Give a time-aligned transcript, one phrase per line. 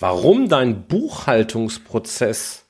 [0.00, 2.64] Warum dein Buchhaltungsprozess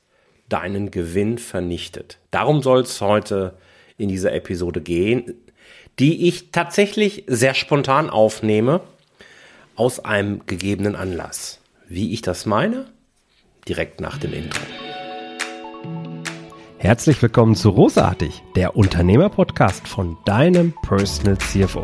[0.49, 2.19] deinen Gewinn vernichtet.
[2.29, 3.53] Darum soll es heute
[3.97, 5.35] in dieser Episode gehen,
[5.97, 8.81] die ich tatsächlich sehr spontan aufnehme
[9.77, 11.61] aus einem gegebenen Anlass.
[11.87, 12.87] Wie ich das meine?
[13.65, 14.59] Direkt nach dem Intro.
[16.79, 21.83] Herzlich willkommen zu Rosartig, der Unternehmer-Podcast von deinem Personal CFO.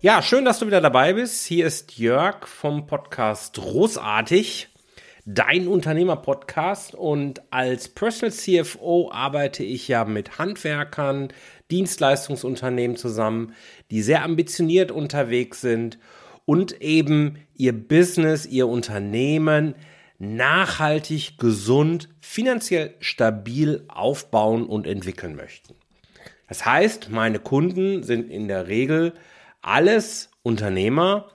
[0.00, 1.44] Ja, schön, dass du wieder dabei bist.
[1.44, 4.68] Hier ist Jörg vom Podcast Großartig,
[5.24, 6.94] dein Unternehmer-Podcast.
[6.94, 11.32] Und als Personal CFO arbeite ich ja mit Handwerkern,
[11.72, 13.56] Dienstleistungsunternehmen zusammen,
[13.90, 15.98] die sehr ambitioniert unterwegs sind
[16.44, 19.74] und eben ihr Business, ihr Unternehmen
[20.20, 25.74] nachhaltig, gesund, finanziell stabil aufbauen und entwickeln möchten.
[26.46, 29.12] Das heißt, meine Kunden sind in der Regel
[29.62, 31.28] alles Unternehmer,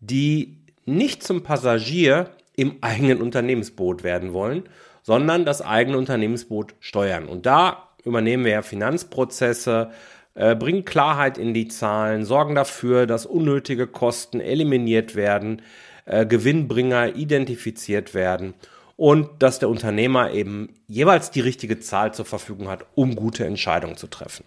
[0.00, 4.64] die nicht zum Passagier im eigenen Unternehmensboot werden wollen,
[5.02, 7.26] sondern das eigene Unternehmensboot steuern.
[7.26, 9.90] Und da übernehmen wir ja Finanzprozesse,
[10.34, 15.62] äh, bringen Klarheit in die Zahlen, sorgen dafür, dass unnötige Kosten eliminiert werden,
[16.04, 18.54] äh, Gewinnbringer identifiziert werden
[18.96, 23.96] und dass der Unternehmer eben jeweils die richtige Zahl zur Verfügung hat, um gute Entscheidungen
[23.96, 24.44] zu treffen.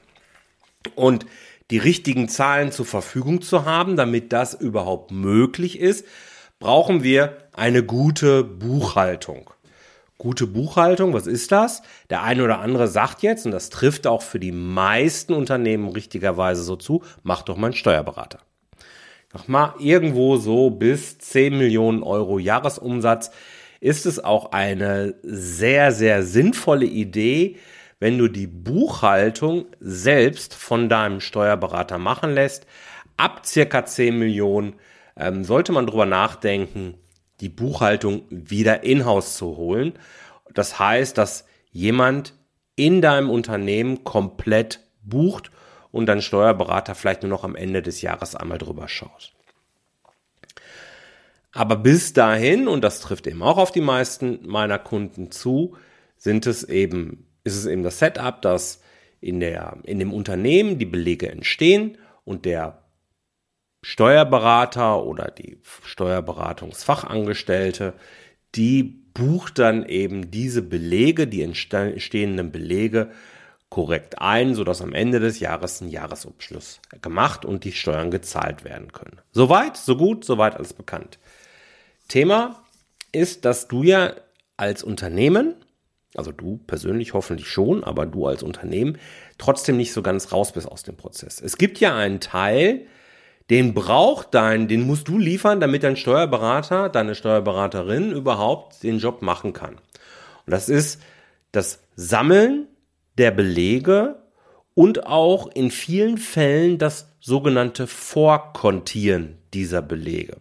[0.96, 1.26] Und
[1.72, 6.06] die richtigen Zahlen zur Verfügung zu haben, damit das überhaupt möglich ist,
[6.60, 9.50] brauchen wir eine gute Buchhaltung.
[10.18, 11.82] Gute Buchhaltung, was ist das?
[12.10, 16.64] Der eine oder andere sagt jetzt, und das trifft auch für die meisten Unternehmen richtigerweise
[16.64, 18.40] so zu, mach doch mal einen Steuerberater.
[19.34, 23.32] Mach mal irgendwo so bis 10 Millionen Euro Jahresumsatz
[23.82, 27.58] ist es auch eine sehr, sehr sinnvolle Idee,
[28.00, 32.68] wenn du die Buchhaltung selbst von deinem Steuerberater machen lässt,
[33.18, 34.76] ab circa 10 Millionen
[35.18, 36.96] ähm, sollte man darüber nachdenken,
[37.40, 39.94] die Buchhaltung wieder in-house zu holen.
[40.54, 42.34] Das heißt, dass jemand
[42.76, 45.52] in deinem Unternehmen komplett bucht
[45.92, 49.34] und dein Steuerberater vielleicht nur noch am Ende des Jahres einmal drüber schaut.
[51.54, 55.78] Aber bis dahin, und das trifft eben auch auf die meisten meiner Kunden zu,
[56.18, 58.82] sind es eben ist es eben das Setup, dass
[59.22, 62.84] in, der, in dem Unternehmen die Belege entstehen und der
[63.82, 67.94] Steuerberater oder die Steuerberatungsfachangestellte,
[68.56, 73.12] die bucht dann eben diese Belege, die entstehenden Belege
[73.70, 78.92] korrekt ein, sodass am Ende des Jahres ein Jahresabschluss gemacht und die Steuern gezahlt werden
[78.92, 79.20] können.
[79.32, 81.20] Soweit, so gut, soweit alles bekannt.
[82.08, 82.64] Thema
[83.12, 84.14] ist, dass du ja
[84.58, 85.56] als Unternehmen
[86.18, 88.98] also du persönlich hoffentlich schon, aber du als Unternehmen
[89.38, 91.42] trotzdem nicht so ganz raus bist aus dem Prozess.
[91.42, 92.88] Es gibt ja einen Teil,
[93.50, 99.22] den braucht dein, den musst du liefern, damit dein Steuerberater, deine Steuerberaterin überhaupt den Job
[99.22, 99.76] machen kann.
[99.76, 101.02] Und das ist
[101.52, 102.68] das Sammeln
[103.18, 104.18] der Belege
[104.74, 110.38] und auch in vielen Fällen das sogenannte Vorkontieren dieser Belege.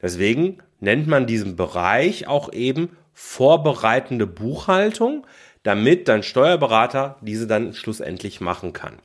[0.00, 5.26] Deswegen nennt man diesen Bereich auch eben vorbereitende Buchhaltung,
[5.62, 8.98] damit dein Steuerberater diese dann schlussendlich machen kann.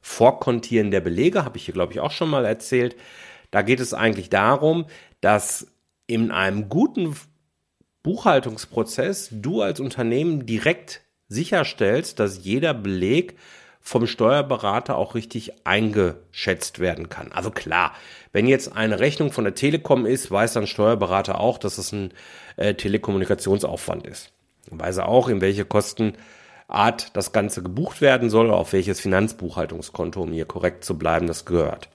[0.00, 2.94] Vorkontieren der Belege habe ich hier, glaube ich, auch schon mal erzählt.
[3.50, 4.86] Da geht es eigentlich darum,
[5.20, 5.66] dass
[6.06, 7.16] in einem guten
[8.04, 13.36] Buchhaltungsprozess du als Unternehmen direkt sicherstellst, dass jeder Beleg
[13.86, 17.30] vom Steuerberater auch richtig eingeschätzt werden kann.
[17.30, 17.92] Also klar,
[18.32, 22.12] wenn jetzt eine Rechnung von der Telekom ist, weiß dann Steuerberater auch, dass es ein
[22.56, 24.32] äh, Telekommunikationsaufwand ist.
[24.72, 26.16] Weiß er auch, in welche Kostenart
[27.14, 31.88] das Ganze gebucht werden soll, auf welches Finanzbuchhaltungskonto, um hier korrekt zu bleiben, das gehört.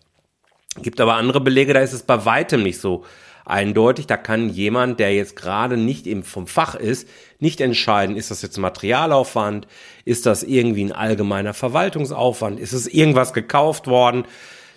[0.81, 3.03] Gibt aber andere Belege, da ist es bei weitem nicht so
[3.45, 4.07] eindeutig.
[4.07, 7.07] Da kann jemand, der jetzt gerade nicht eben vom Fach ist,
[7.39, 9.67] nicht entscheiden, ist das jetzt Materialaufwand,
[10.05, 14.25] ist das irgendwie ein allgemeiner Verwaltungsaufwand, ist es irgendwas gekauft worden.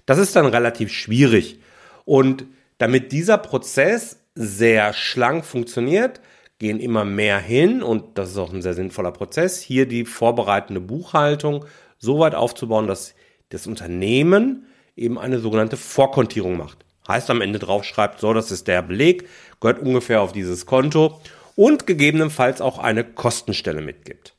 [0.07, 1.59] Das ist dann relativ schwierig.
[2.05, 2.45] Und
[2.79, 6.21] damit dieser Prozess sehr schlank funktioniert,
[6.59, 10.81] gehen immer mehr hin und das ist auch ein sehr sinnvoller Prozess, hier die vorbereitende
[10.81, 11.65] Buchhaltung
[11.99, 13.15] so weit aufzubauen, dass
[13.49, 14.67] das Unternehmen
[14.97, 16.84] eben eine sogenannte Vorkontierung macht.
[17.07, 19.29] Heißt am Ende drauf schreibt, so, das ist der Beleg,
[19.61, 21.21] gehört ungefähr auf dieses Konto
[21.55, 24.35] und gegebenenfalls auch eine Kostenstelle mitgibt.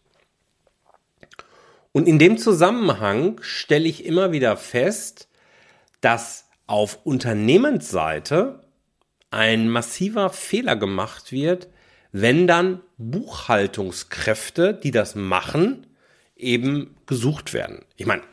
[1.91, 5.29] Und in dem Zusammenhang stelle ich immer wieder fest,
[6.01, 8.61] dass auf Unternehmensseite
[9.31, 11.69] ein massiver Fehler gemacht wird,
[12.11, 15.87] wenn dann Buchhaltungskräfte, die das machen,
[16.35, 17.85] eben gesucht werden.
[17.97, 18.23] Ich meine,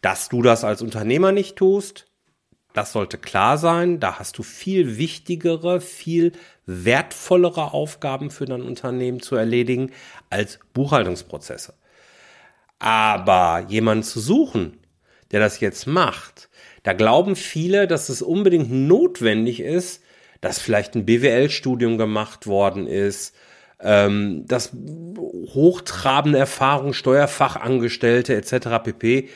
[0.00, 2.06] dass du das als Unternehmer nicht tust,
[2.72, 4.00] das sollte klar sein.
[4.00, 6.32] Da hast du viel wichtigere, viel
[6.66, 9.90] wertvollere Aufgaben für dein Unternehmen zu erledigen
[10.30, 11.74] als Buchhaltungsprozesse.
[12.78, 14.78] Aber jemanden zu suchen,
[15.30, 16.48] der das jetzt macht,
[16.82, 20.02] da glauben viele, dass es unbedingt notwendig ist,
[20.40, 23.34] dass vielleicht ein BWL-Studium gemacht worden ist,
[23.80, 24.72] ähm, dass
[25.54, 28.82] hochtrabende Erfahrung, Steuerfachangestellte etc.
[28.82, 29.28] pp.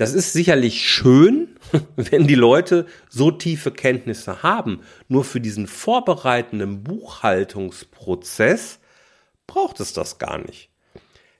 [0.00, 1.58] Das ist sicherlich schön,
[1.96, 4.80] wenn die Leute so tiefe Kenntnisse haben.
[5.08, 8.78] Nur für diesen vorbereitenden Buchhaltungsprozess
[9.46, 10.70] braucht es das gar nicht.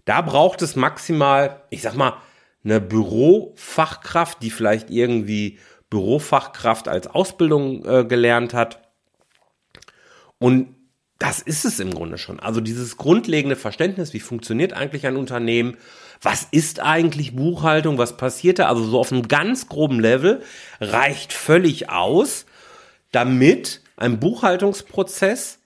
[0.05, 2.19] Da braucht es maximal, ich sag mal,
[2.63, 5.59] eine Bürofachkraft, die vielleicht irgendwie
[5.89, 8.83] Bürofachkraft als Ausbildung äh, gelernt hat.
[10.37, 10.77] Und
[11.19, 12.41] das ist es im Grunde schon.
[12.41, 15.79] Also dieses grundlegende Verständnis, wie funktioniert eigentlich ein Unternehmen,
[16.21, 20.43] was ist eigentlich Buchhaltung, was passiert da, also so auf einem ganz groben Level,
[20.81, 22.47] reicht völlig aus,
[23.11, 25.59] damit ein Buchhaltungsprozess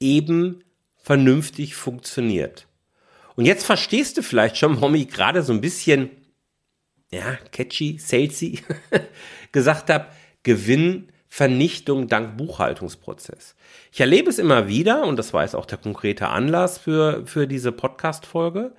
[0.00, 0.64] eben
[0.96, 2.66] vernünftig funktioniert.
[3.36, 6.10] Und jetzt verstehst du vielleicht schon, warum ich gerade so ein bisschen,
[7.10, 8.62] ja, catchy, salesy
[9.52, 10.06] gesagt habe,
[10.42, 13.54] Gewinn Vernichtung dank Buchhaltungsprozess.
[13.92, 17.46] Ich erlebe es immer wieder, und das war jetzt auch der konkrete Anlass für, für
[17.46, 18.72] diese Podcast-Folge,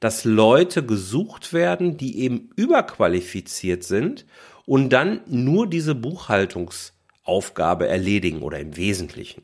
[0.00, 4.26] dass Leute gesucht werden, die eben überqualifiziert sind
[4.66, 9.42] und dann nur diese Buchhaltungsaufgabe erledigen oder im Wesentlichen.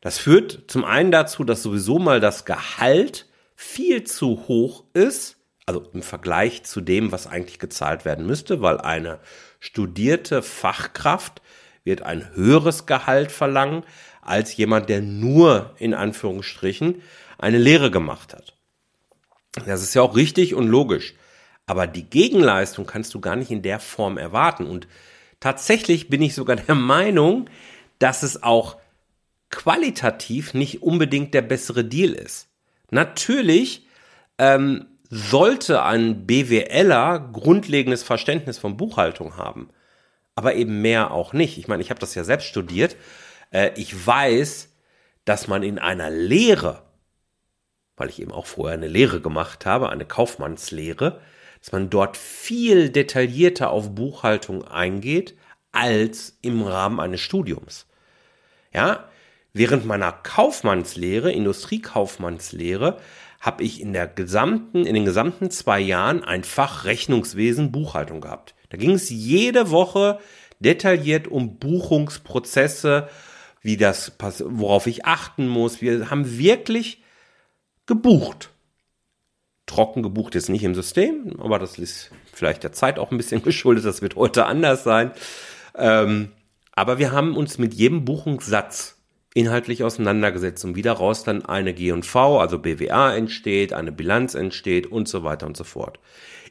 [0.00, 3.26] Das führt zum einen dazu, dass sowieso mal das Gehalt
[3.56, 8.78] viel zu hoch ist, also im Vergleich zu dem, was eigentlich gezahlt werden müsste, weil
[8.78, 9.18] eine
[9.60, 11.40] studierte Fachkraft
[11.84, 13.84] wird ein höheres Gehalt verlangen
[14.20, 17.02] als jemand, der nur in Anführungsstrichen
[17.38, 18.53] eine Lehre gemacht hat.
[19.66, 21.14] Das ist ja auch richtig und logisch.
[21.66, 24.66] Aber die Gegenleistung kannst du gar nicht in der Form erwarten.
[24.66, 24.86] Und
[25.40, 27.48] tatsächlich bin ich sogar der Meinung,
[27.98, 28.76] dass es auch
[29.50, 32.48] qualitativ nicht unbedingt der bessere Deal ist.
[32.90, 33.86] Natürlich
[34.38, 39.68] ähm, sollte ein BWLer grundlegendes Verständnis von Buchhaltung haben,
[40.34, 41.56] aber eben mehr auch nicht.
[41.56, 42.96] Ich meine, ich habe das ja selbst studiert.
[43.52, 44.70] Äh, ich weiß,
[45.24, 46.82] dass man in einer Lehre,
[47.96, 51.20] weil ich eben auch vorher eine Lehre gemacht habe, eine Kaufmannslehre,
[51.60, 55.36] dass man dort viel detaillierter auf Buchhaltung eingeht
[55.72, 57.86] als im Rahmen eines Studiums.
[58.72, 59.08] Ja,
[59.52, 62.98] während meiner Kaufmannslehre, Industriekaufmannslehre,
[63.40, 68.54] habe ich in der gesamten, in den gesamten zwei Jahren ein Fach Rechnungswesen Buchhaltung gehabt.
[68.70, 70.18] Da ging es jede Woche
[70.60, 73.08] detailliert um Buchungsprozesse,
[73.60, 74.12] wie das,
[74.44, 75.80] worauf ich achten muss.
[75.82, 77.03] Wir haben wirklich
[77.86, 78.50] gebucht.
[79.66, 83.42] Trocken gebucht jetzt nicht im System, aber das ist vielleicht der Zeit auch ein bisschen
[83.44, 83.84] geschuldet.
[83.84, 85.12] Das wird heute anders sein.
[85.76, 86.32] Ähm,
[86.72, 88.96] aber wir haben uns mit jedem Buchungssatz
[89.34, 95.08] inhaltlich auseinandergesetzt und wie daraus dann eine G&V, also BWA entsteht, eine Bilanz entsteht und
[95.08, 95.98] so weiter und so fort.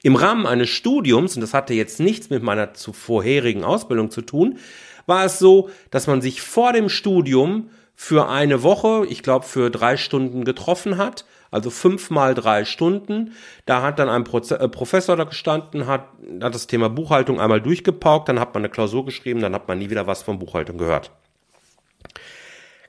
[0.02, 4.60] Im Rahmen eines Studiums, und das hatte jetzt nichts mit meiner zuvorherigen Ausbildung zu tun,
[5.06, 9.70] war es so, dass man sich vor dem Studium für eine Woche, ich glaube für
[9.70, 13.34] drei Stunden getroffen hat, also fünf mal drei Stunden.
[13.66, 16.08] Da hat dann ein Proze äh, Professor da gestanden, hat,
[16.42, 19.78] hat das Thema Buchhaltung einmal durchgepaukt, dann hat man eine Klausur geschrieben, dann hat man
[19.78, 21.12] nie wieder was von Buchhaltung gehört.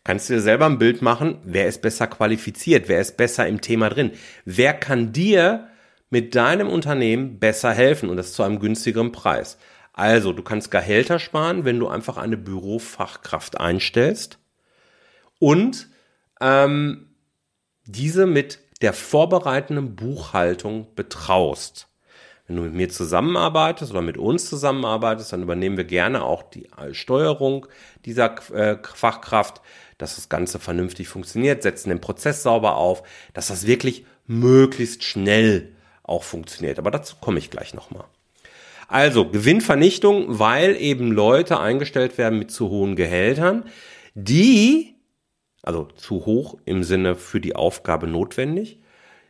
[0.02, 3.60] Kannst du dir selber ein Bild machen, wer ist besser qualifiziert, wer ist besser im
[3.60, 4.12] Thema drin,
[4.44, 5.68] wer kann dir
[6.10, 8.08] mit deinem Unternehmen besser helfen?
[8.08, 9.58] Und das zu einem günstigeren Preis.
[9.92, 14.38] Also, du kannst Gehälter sparen, wenn du einfach eine Bürofachkraft einstellst
[15.44, 15.88] und
[16.40, 17.14] ähm,
[17.86, 21.88] diese mit der vorbereitenden Buchhaltung betraust.
[22.46, 26.68] Wenn du mit mir zusammenarbeitest oder mit uns zusammenarbeitest, dann übernehmen wir gerne auch die
[26.92, 27.66] Steuerung
[28.04, 29.62] dieser äh, Fachkraft
[29.98, 35.72] dass das Ganze vernünftig funktioniert, setzen den Prozess sauber auf, dass das wirklich möglichst schnell
[36.02, 36.78] auch funktioniert.
[36.78, 38.04] Aber dazu komme ich gleich nochmal.
[38.88, 43.64] Also Gewinnvernichtung, weil eben Leute eingestellt werden mit zu hohen Gehältern,
[44.14, 44.93] die,
[45.66, 48.80] also zu hoch im Sinne für die Aufgabe notwendig,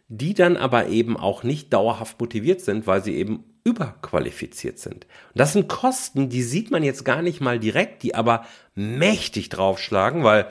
[0.08, 5.04] die dann aber eben auch nicht dauerhaft motiviert sind, weil sie eben überqualifiziert sind.
[5.04, 9.48] Und das sind Kosten, die sieht man jetzt gar nicht mal direkt, die aber mächtig
[9.48, 10.46] draufschlagen, weil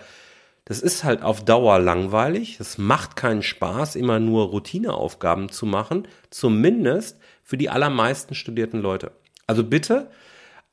[0.66, 2.60] das ist halt auf Dauer langweilig.
[2.60, 9.12] Es macht keinen Spaß, immer nur Routineaufgaben zu machen, zumindest für die allermeisten studierten Leute.
[9.46, 10.10] Also bitte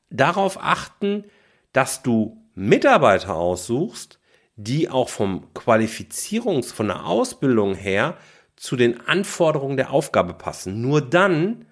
[0.09, 1.25] darauf achten,
[1.73, 4.19] dass du Mitarbeiter aussuchst,
[4.55, 8.17] die auch vom Qualifizierungs-, von der Ausbildung her
[8.55, 10.81] zu den Anforderungen der Aufgabe passen.
[10.81, 11.65] Nur dann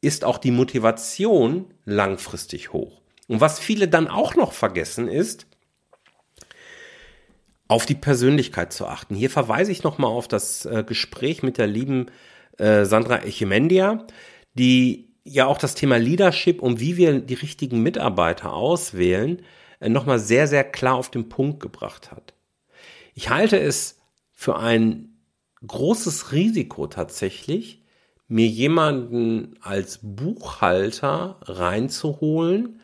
[0.00, 3.00] ist auch die Motivation langfristig hoch.
[3.28, 5.46] Und was viele dann auch noch vergessen ist,
[7.68, 9.14] auf die Persönlichkeit zu achten.
[9.14, 12.06] Hier verweise ich nochmal auf das äh, Gespräch mit der lieben
[12.58, 14.06] äh, Sandra Echemendia,
[14.54, 19.42] die ja auch das Thema Leadership und wie wir die richtigen Mitarbeiter auswählen, äh,
[19.88, 22.34] nochmal sehr, sehr klar auf den Punkt gebracht hat.
[23.14, 23.98] Ich halte es
[24.32, 25.16] für ein
[25.66, 27.82] großes Risiko tatsächlich,
[28.28, 32.80] mir jemanden als Buchhalter reinzuholen,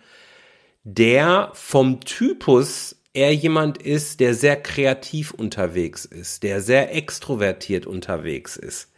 [0.83, 8.57] der vom Typus er jemand ist, der sehr kreativ unterwegs ist, der sehr extrovertiert unterwegs
[8.57, 8.93] ist.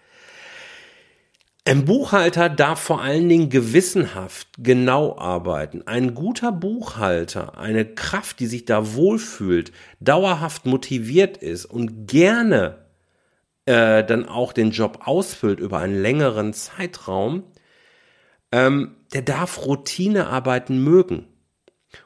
[1.69, 5.83] Ein Buchhalter darf vor allen Dingen gewissenhaft genau arbeiten.
[5.87, 9.71] Ein guter Buchhalter, eine Kraft, die sich da wohlfühlt,
[10.01, 12.87] dauerhaft motiviert ist und gerne
[13.67, 17.43] äh, dann auch den Job ausfüllt über einen längeren Zeitraum,
[18.51, 21.27] ähm, der darf Routinearbeiten mögen.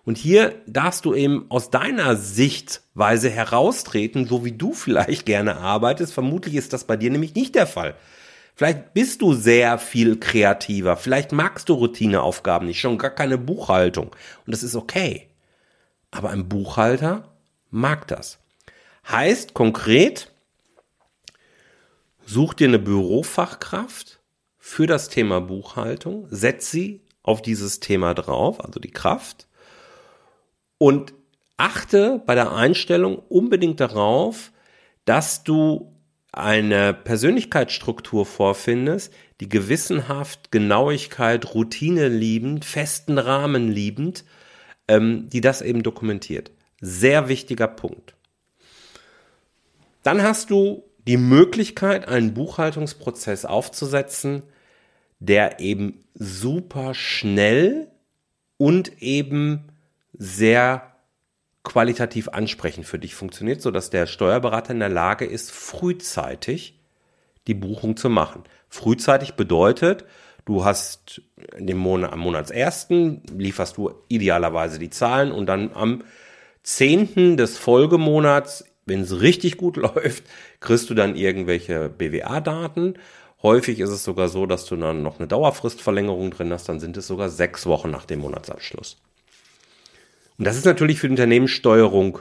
[0.05, 6.13] Und hier darfst du eben aus deiner Sichtweise heraustreten, so wie du vielleicht gerne arbeitest.
[6.13, 7.95] Vermutlich ist das bei dir nämlich nicht der Fall.
[8.55, 10.97] Vielleicht bist du sehr viel kreativer.
[10.97, 14.15] Vielleicht magst du Routineaufgaben nicht, schon gar keine Buchhaltung.
[14.47, 15.29] Und das ist okay.
[16.11, 17.35] Aber ein Buchhalter
[17.71, 18.39] mag das.
[19.09, 20.31] Heißt konkret,
[22.25, 24.21] such dir eine Bürofachkraft
[24.59, 29.49] für das Thema Buchhaltung, setz sie auf dieses Thema drauf, also die Kraft,
[30.79, 31.15] und
[31.57, 34.53] achte bei der Einstellung unbedingt darauf,
[35.05, 35.92] dass du
[36.33, 44.25] eine Persönlichkeitsstruktur vorfindest, die gewissenhaft, Genauigkeit, Routine liebend, festen Rahmen liebend,
[44.89, 46.51] ähm, die das eben dokumentiert.
[46.81, 48.15] Sehr wichtiger Punkt.
[50.03, 54.43] Dann hast du die Möglichkeit, einen Buchhaltungsprozess aufzusetzen,
[55.21, 57.89] der eben super schnell
[58.57, 59.69] und eben
[60.13, 60.92] sehr
[61.65, 66.79] qualitativ ansprechend für dich funktioniert, sodass der Steuerberater in der Lage ist, frühzeitig
[67.47, 68.45] die Buchung zu machen.
[68.69, 70.05] Frühzeitig bedeutet,
[70.45, 71.23] du hast
[71.59, 76.03] dem Monat, am Monatsersten lieferst du idealerweise die Zahlen und dann am
[76.65, 77.37] 10.
[77.37, 80.25] des Folgemonats, wenn es richtig gut läuft,
[80.61, 82.99] kriegst du dann irgendwelche BWA-Daten.
[83.43, 86.97] Häufig ist es sogar so, dass du dann noch eine Dauerfristverlängerung drin hast, dann sind
[86.97, 88.99] es sogar sechs Wochen nach dem Monatsabschluss.
[90.43, 92.19] Und das ist natürlich für die Unternehmenssteuerung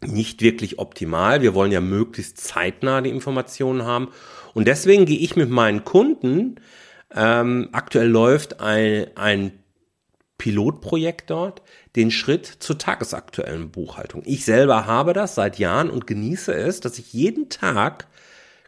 [0.00, 1.42] nicht wirklich optimal.
[1.42, 4.08] Wir wollen ja möglichst zeitnah die Informationen haben.
[4.54, 6.54] Und deswegen gehe ich mit meinen Kunden,
[7.14, 9.52] ähm, aktuell läuft ein, ein
[10.38, 11.60] Pilotprojekt dort,
[11.94, 14.22] den Schritt zur tagesaktuellen Buchhaltung.
[14.24, 18.06] Ich selber habe das seit Jahren und genieße es, dass ich jeden Tag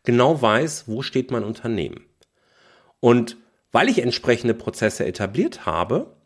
[0.05, 2.05] genau weiß, wo steht mein Unternehmen.
[3.01, 3.39] Und
[3.73, 6.18] weil ich entsprechende Prozesse etabliert habe,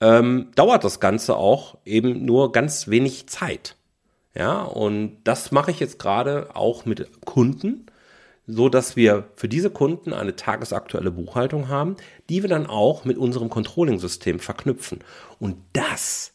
[0.00, 3.76] ähm, dauert das Ganze auch eben nur ganz wenig Zeit.
[4.34, 7.86] Ja, und das mache ich jetzt gerade auch mit Kunden,
[8.46, 11.96] so dass wir für diese Kunden eine tagesaktuelle Buchhaltung haben,
[12.28, 15.00] die wir dann auch mit unserem Controlling-System verknüpfen.
[15.38, 16.32] Und das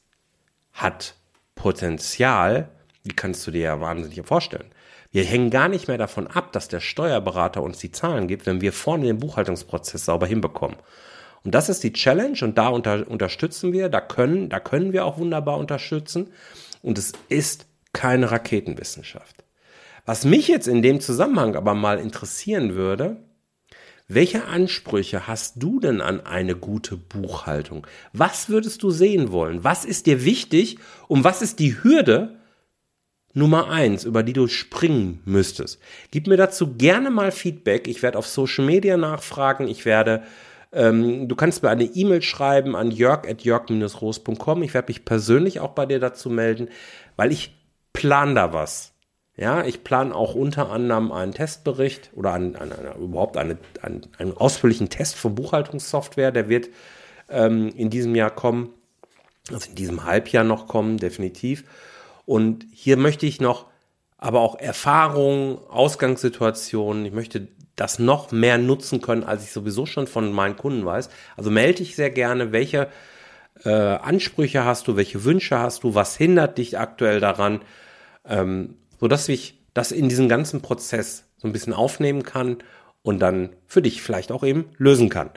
[0.74, 1.15] hat
[1.55, 2.69] Potenzial,
[3.03, 4.72] wie kannst du dir ja wahnsinnig vorstellen.
[5.12, 8.60] Wir hängen gar nicht mehr davon ab, dass der Steuerberater uns die Zahlen gibt, wenn
[8.60, 10.75] wir vorne den Buchhaltungsprozess sauber hinbekommen.
[11.46, 15.06] Und das ist die Challenge und da unter, unterstützen wir, da können, da können wir
[15.06, 16.32] auch wunderbar unterstützen.
[16.82, 19.44] Und es ist keine Raketenwissenschaft.
[20.06, 23.18] Was mich jetzt in dem Zusammenhang aber mal interessieren würde,
[24.08, 27.88] welche Ansprüche hast du denn an eine gute Buchhaltung?
[28.14, 29.64] Was würdest du sehen wollen?
[29.64, 32.40] Was ist dir wichtig und was ist die Hürde
[33.34, 35.80] Nummer eins, über die du springen müsstest?
[36.12, 37.88] Gib mir dazu gerne mal Feedback.
[37.88, 39.68] Ich werde auf Social Media nachfragen.
[39.68, 40.24] Ich werde
[40.75, 44.62] ähm, du kannst mir eine E-Mail schreiben an jörg.jörg-roos.com.
[44.62, 46.67] Ich werde mich persönlich auch bei dir dazu melden,
[47.15, 47.55] weil ich
[47.94, 48.91] plan da was.
[49.38, 54.01] Ja, ich plane auch unter anderem einen Testbericht oder einen, einen, einen, überhaupt eine, einen,
[54.17, 56.32] einen ausführlichen Test von Buchhaltungssoftware.
[56.32, 56.70] Der wird
[57.29, 58.70] ähm, in diesem Jahr kommen,
[59.51, 61.63] also in diesem Halbjahr noch kommen, definitiv.
[62.25, 63.65] Und hier möchte ich noch
[64.17, 70.08] aber auch Erfahrungen, Ausgangssituationen, ich möchte das noch mehr nutzen können, als ich sowieso schon
[70.08, 71.10] von meinen Kunden weiß.
[71.36, 72.88] Also melde dich sehr gerne, welche
[73.63, 77.62] äh, Ansprüche hast du, welche Wünsche hast du, was hindert dich aktuell daran,
[78.27, 82.58] ähm, sodass ich das in diesen ganzen Prozess so ein bisschen aufnehmen kann
[83.01, 85.29] und dann für dich vielleicht auch eben lösen kann.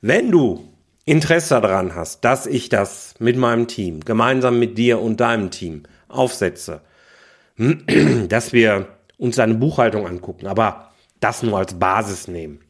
[0.00, 0.68] Wenn du
[1.04, 5.82] Interesse daran hast, dass ich das mit meinem Team, gemeinsam mit dir und deinem Team
[6.08, 6.80] aufsetze,
[8.28, 10.91] dass wir uns eine Buchhaltung angucken, aber
[11.22, 12.60] das nur als Basis nehmen.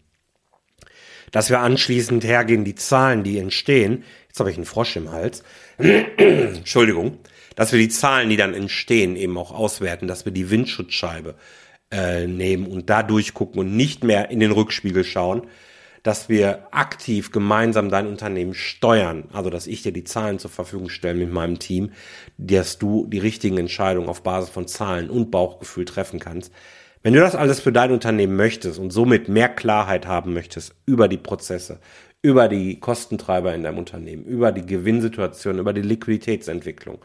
[1.31, 5.43] Dass wir anschließend hergehen, die Zahlen, die entstehen, jetzt habe ich einen Frosch im Hals,
[5.79, 7.19] Entschuldigung,
[7.57, 11.35] dass wir die Zahlen, die dann entstehen, eben auch auswerten, dass wir die Windschutzscheibe
[11.91, 15.47] äh, nehmen und da durchgucken und nicht mehr in den Rückspiegel schauen,
[16.03, 20.89] dass wir aktiv gemeinsam dein Unternehmen steuern, also dass ich dir die Zahlen zur Verfügung
[20.89, 21.93] stelle mit meinem Team,
[22.39, 26.53] dass du die richtigen Entscheidungen auf Basis von Zahlen und Bauchgefühl treffen kannst.
[27.03, 31.09] Wenn du das alles für dein Unternehmen möchtest und somit mehr Klarheit haben möchtest über
[31.09, 31.81] die Prozesse,
[32.23, 37.05] über die Kostentreiber in deinem Unternehmen, über die Gewinnsituation, über die Liquiditätsentwicklung,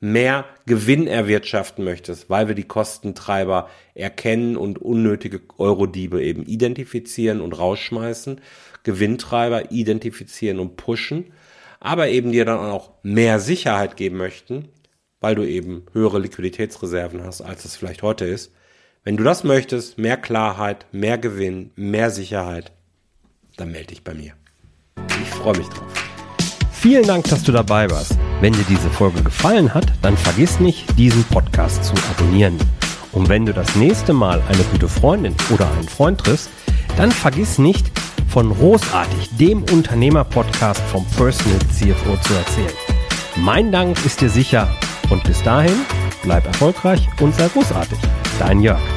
[0.00, 7.52] mehr Gewinn erwirtschaften möchtest, weil wir die Kostentreiber erkennen und unnötige Eurodiebe eben identifizieren und
[7.52, 8.40] rausschmeißen,
[8.82, 11.32] Gewinntreiber identifizieren und pushen,
[11.80, 14.68] aber eben dir dann auch mehr Sicherheit geben möchten,
[15.20, 18.52] weil du eben höhere Liquiditätsreserven hast, als es vielleicht heute ist.
[19.06, 22.72] Wenn du das möchtest, mehr Klarheit, mehr Gewinn, mehr Sicherheit,
[23.58, 24.32] dann melde dich bei mir.
[25.22, 25.92] Ich freue mich drauf.
[26.72, 28.16] Vielen Dank, dass du dabei warst.
[28.40, 32.56] Wenn dir diese Folge gefallen hat, dann vergiss nicht, diesen Podcast zu abonnieren.
[33.12, 36.48] Und wenn du das nächste Mal eine gute Freundin oder einen Freund triffst,
[36.96, 37.90] dann vergiss nicht,
[38.28, 42.72] von Großartig, dem Unternehmer-Podcast vom Personal CFO zu erzählen.
[43.36, 44.66] Mein Dank ist dir sicher
[45.10, 45.76] und bis dahin
[46.22, 47.98] bleib erfolgreich und sei großartig.
[48.38, 48.93] Dein Jörg.